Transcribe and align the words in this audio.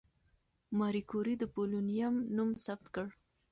ماري 0.77 1.01
کوري 1.11 1.33
د 1.37 1.43
پولونیم 1.53 2.15
نوم 2.35 2.49
ثبت 2.65 2.87
کړ. 2.95 3.07